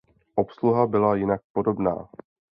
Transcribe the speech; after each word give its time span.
Obsluha 0.35 0.87
byla 0.87 1.15
jinak 1.15 1.41
podobná. 1.53 2.09